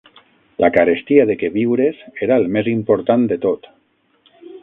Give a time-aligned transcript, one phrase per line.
[0.63, 3.71] La carestia de queviures era el més important de tot